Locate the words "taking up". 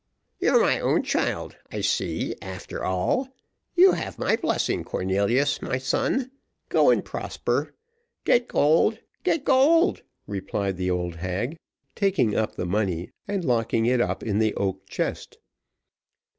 11.93-12.55